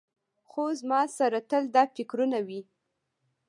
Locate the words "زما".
0.79-1.01